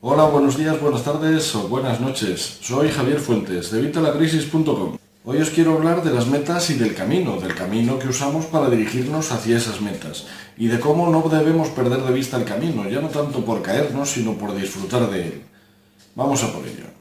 [0.00, 2.58] Hola, buenos días, buenas tardes o buenas noches.
[2.60, 4.96] Soy Javier Fuentes de Vitalacrisis.com.
[5.24, 8.70] Hoy os quiero hablar de las metas y del camino, del camino que usamos para
[8.70, 13.00] dirigirnos hacia esas metas y de cómo no debemos perder de vista el camino, ya
[13.00, 15.42] no tanto por caernos, sino por disfrutar de él.
[16.14, 16.97] Vamos a por ello.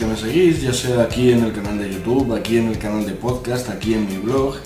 [0.00, 3.04] Que me seguís, ya sea aquí en el canal de YouTube, aquí en el canal
[3.04, 4.56] de podcast, aquí en mi blog,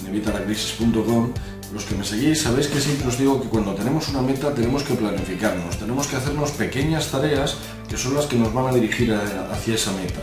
[0.00, 1.32] en evitalacrisis.com,
[1.74, 4.82] los que me seguís sabéis que siempre os digo que cuando tenemos una meta tenemos
[4.82, 7.58] que planificarnos, tenemos que hacernos pequeñas tareas
[7.90, 10.20] que son las que nos van a dirigir hacia esa meta.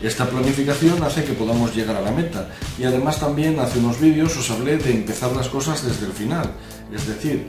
[0.00, 2.48] Esta planificación hace que podamos llegar a la meta
[2.78, 6.48] y además también hace unos vídeos os hablé de empezar las cosas desde el final,
[6.94, 7.48] es decir,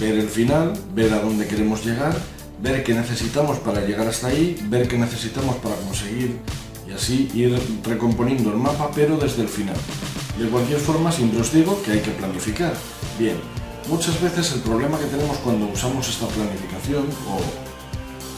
[0.00, 2.16] ver el final, ver a dónde queremos llegar,
[2.62, 6.38] ver qué necesitamos para llegar hasta ahí, ver qué necesitamos para conseguir
[6.88, 9.76] y así ir recomponiendo el mapa pero desde el final.
[10.38, 12.72] De cualquier forma siempre os digo que hay que planificar.
[13.18, 13.36] Bien,
[13.88, 17.40] muchas veces el problema que tenemos cuando usamos esta planificación o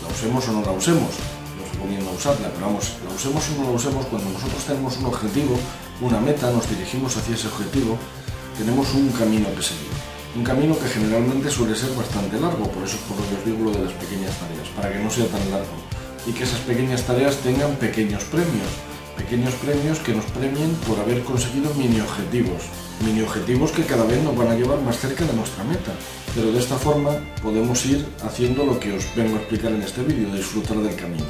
[0.03, 1.11] la usemos o no la usemos,
[1.59, 5.05] no recomiendo usarla, pero vamos, la usemos o no la usemos, cuando nosotros tenemos un
[5.05, 5.59] objetivo,
[6.01, 7.99] una meta, nos dirigimos hacia ese objetivo,
[8.57, 9.94] tenemos un camino que seguir.
[10.37, 13.45] Un camino que generalmente suele ser bastante largo, por eso es por lo que os
[13.45, 15.77] digo lo de las pequeñas tareas, para que no sea tan largo.
[16.27, 18.67] Y que esas pequeñas tareas tengan pequeños premios,
[19.17, 22.63] pequeños premios que nos premien por haber conseguido mini objetivos.
[23.07, 25.93] Mini objetivos que cada vez nos van a llevar más cerca de nuestra meta.
[26.35, 30.03] Pero de esta forma podemos ir haciendo lo que os vengo a explicar en este
[30.03, 31.27] vídeo, disfrutar del camino.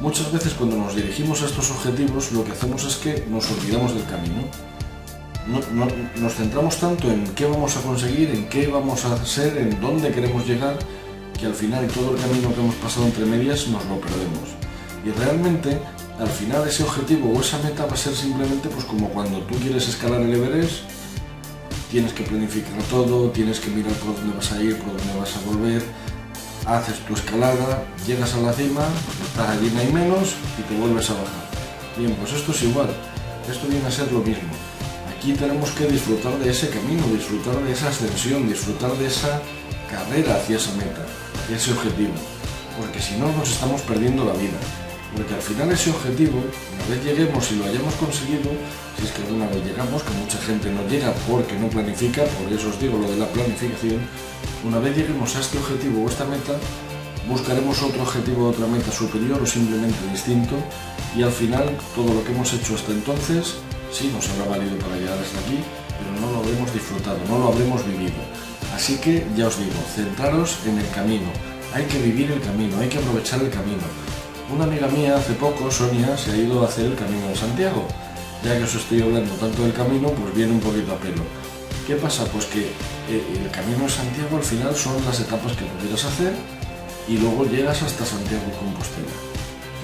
[0.00, 3.94] Muchas veces cuando nos dirigimos a estos objetivos lo que hacemos es que nos olvidamos
[3.94, 4.42] del camino.
[5.46, 9.56] No- no- nos centramos tanto en qué vamos a conseguir, en qué vamos a hacer,
[9.58, 10.78] en dónde queremos llegar,
[11.38, 14.48] que al final todo el camino que hemos pasado entre medias nos lo perdemos.
[15.04, 15.78] Y realmente,
[16.18, 19.54] al final ese objetivo o esa meta va a ser simplemente pues como cuando tú
[19.56, 20.82] quieres escalar el Everest,
[21.90, 25.34] tienes que planificar todo, tienes que mirar por dónde vas a ir, por dónde vas
[25.36, 25.82] a volver,
[26.66, 28.82] haces tu escalada, llegas a la cima,
[29.26, 31.48] estás allí no hay menos y te vuelves a bajar.
[31.98, 32.90] Bien, pues esto es igual,
[33.50, 34.50] esto viene a ser lo mismo.
[35.20, 39.42] Aquí tenemos que disfrutar de ese camino, disfrutar de esa ascensión, disfrutar de esa
[39.90, 41.04] carrera hacia esa meta,
[41.54, 42.14] ese objetivo,
[42.78, 44.56] porque si no nos estamos perdiendo la vida.
[45.14, 48.48] Porque al final ese objetivo, una vez lleguemos y lo hayamos conseguido,
[48.96, 52.50] si es que alguna vez llegamos, que mucha gente no llega porque no planifica, por
[52.50, 54.00] eso os digo lo de la planificación,
[54.64, 56.56] una vez lleguemos a este objetivo o esta meta,
[57.28, 60.56] buscaremos otro objetivo, otra meta superior o simplemente distinto
[61.14, 63.60] y al final todo lo que hemos hecho hasta entonces
[63.92, 65.58] sí nos habrá valido para llegar hasta aquí,
[65.98, 68.20] pero no lo habremos disfrutado, no lo habremos vivido.
[68.74, 71.30] Así que ya os digo, centraros en el camino,
[71.74, 73.82] hay que vivir el camino, hay que aprovechar el camino.
[74.52, 77.86] Una amiga mía hace poco, Sonia, se ha ido a hacer el Camino de Santiago.
[78.42, 81.22] Ya que os estoy hablando tanto del camino, pues viene un poquito a pelo.
[81.86, 82.24] ¿Qué pasa?
[82.32, 86.32] Pues que eh, el Camino de Santiago al final son las etapas que pudieras hacer
[87.06, 89.14] y luego llegas hasta Santiago de Compostela.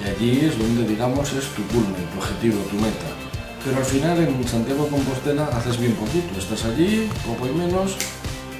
[0.03, 3.26] Y allí es donde, digamos, es tu culmen, tu objetivo, tu meta.
[3.67, 6.39] Pero al final en Santiago de Compostela haces bien poquito.
[6.39, 7.97] Estás allí, poco y menos,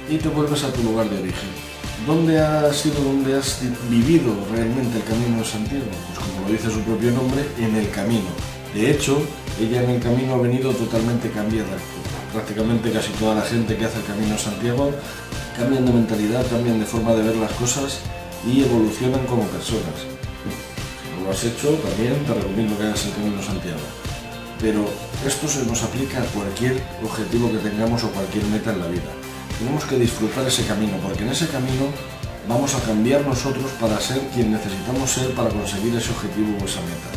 [0.06, 1.48] y te vuelves a tu lugar de origen.
[2.06, 3.58] ¿Dónde has sido, dónde has
[3.88, 5.86] vivido realmente el camino de Santiago?
[5.86, 8.28] Pues como lo dice su propio nombre, en el camino.
[8.74, 9.22] De hecho,
[9.58, 11.78] ella en el camino ha venido totalmente cambiada.
[12.34, 14.92] Prácticamente casi toda la gente que hace el camino de Santiago
[15.56, 18.00] cambian de mentalidad, cambian de forma de ver las cosas
[18.46, 20.04] y evolucionan como personas.
[20.04, 24.07] Si no lo has hecho, también te recomiendo que hagas el camino de Santiago.
[24.60, 24.88] Pero
[25.26, 29.12] esto se nos aplica a cualquier objetivo que tengamos o cualquier meta en la vida
[29.58, 31.90] tenemos que disfrutar ese camino, porque en ese camino
[32.48, 36.80] vamos a cambiar nosotros para ser quien necesitamos ser para conseguir ese objetivo o esa
[36.82, 37.10] meta.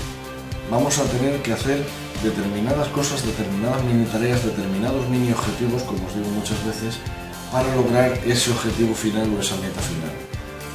[0.70, 1.86] Vamos a tener que hacer
[2.24, 6.98] determinadas cosas, determinadas mini tareas, determinados mini objetivos, como os digo muchas veces,
[7.52, 10.16] para lograr ese objetivo final o esa meta final.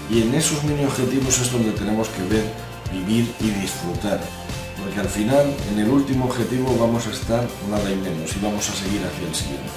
[0.08, 2.44] Y en esos mini objetivos es donde tenemos que ver,
[2.92, 4.20] vivir y disfrutar.
[4.86, 8.70] Porque al final, en el último objetivo vamos a estar nada y menos y vamos
[8.70, 9.68] a seguir hacia el siguiente.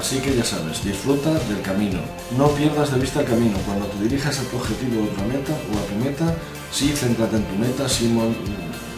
[0.00, 2.00] Así que ya sabes, disfruta del camino.
[2.36, 3.56] No pierdas de vista el camino.
[3.64, 6.34] Cuando te dirijas a tu objetivo o a tu meta, o a tu meta,
[6.72, 8.12] sí, céntrate en tu meta, sí,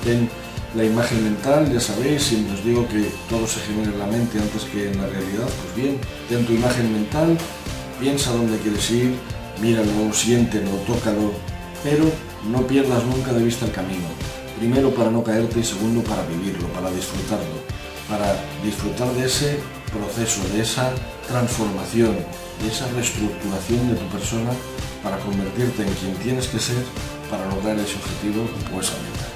[0.03, 0.31] ten
[0.75, 4.39] la imagen mental, ya sabéis, siempre os digo que todo se genera en la mente
[4.39, 5.99] antes que en la realidad, pues bien,
[6.31, 7.37] ten tu imagen mental,
[8.01, 9.15] piensa dónde quieres ir,
[9.61, 11.35] míralo, siéntelo, tócalo,
[11.85, 12.05] pero
[12.51, 14.09] no pierdas nunca de vista el camino.
[14.63, 17.59] Primero para no caerte y segundo para vivirlo, para disfrutarlo,
[18.09, 18.31] para
[18.63, 19.59] disfrutar de ese
[19.91, 20.93] proceso, de esa
[21.27, 22.15] transformación,
[22.63, 24.53] de esa reestructuración de tu persona
[25.03, 26.79] para convertirte en quien tienes que ser
[27.29, 29.27] para lograr ese objetivo o esa meta.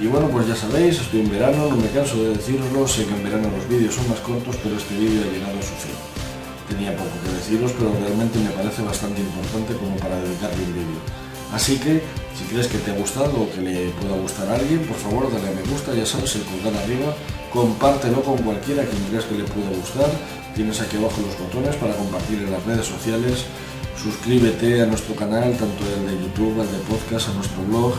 [0.00, 3.12] Y bueno, pues ya sabéis, estoy en verano, no me canso de deciroslo, sé que
[3.12, 5.92] en verano los vídeos son más cortos, pero este vídeo ha llegado a su fin.
[6.72, 11.00] Tenía poco que deciros, pero realmente me parece bastante importante como para dedicarle un vídeo.
[11.52, 12.00] Así que,
[12.36, 15.32] si crees que te ha gustado o que le pueda gustar a alguien, por favor
[15.32, 17.14] dale a me gusta, ya sabes, el pulgar arriba,
[17.52, 20.10] compártelo con cualquiera quien creas que le pueda gustar,
[20.54, 23.44] tienes aquí abajo los botones para compartir en las redes sociales,
[24.00, 27.94] suscríbete a nuestro canal, tanto el de YouTube, al de podcast, a nuestro blog,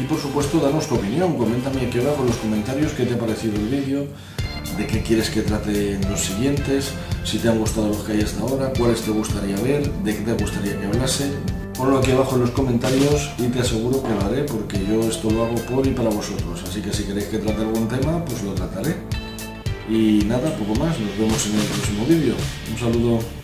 [0.00, 3.18] y por supuesto danos tu opinión, coméntame aquí abajo en los comentarios qué te ha
[3.18, 4.06] parecido el vídeo,
[4.76, 6.92] de qué quieres que trate en los siguientes,
[7.24, 10.22] si te han gustado los que hay hasta ahora, cuáles te gustaría ver, de qué
[10.22, 11.30] te gustaría que hablase,
[11.76, 15.30] Ponlo aquí abajo en los comentarios y te aseguro que lo haré porque yo esto
[15.30, 16.62] lo hago por y para vosotros.
[16.68, 18.96] Así que si queréis que trate algún tema, pues lo trataré.
[19.88, 20.98] Y nada, poco más.
[21.00, 22.34] Nos vemos en el próximo vídeo.
[22.70, 23.41] Un saludo.